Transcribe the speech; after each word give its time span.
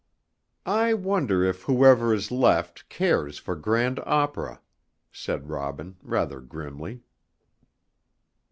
"I 0.65 0.95
wonder 0.95 1.43
if 1.43 1.61
whoever 1.61 2.11
is 2.11 2.31
left 2.31 2.89
cares 2.89 3.37
for 3.37 3.55
grand 3.55 3.99
opera?" 4.03 4.61
said 5.11 5.47
Robin, 5.47 5.95
rather 6.01 6.39
grimly. 6.41 7.03